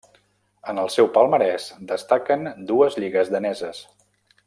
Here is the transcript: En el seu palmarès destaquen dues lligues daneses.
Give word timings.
En 0.73 0.81
el 0.83 0.89
seu 0.93 1.09
palmarès 1.17 1.67
destaquen 1.93 2.49
dues 2.73 3.01
lligues 3.05 3.31
daneses. 3.37 3.87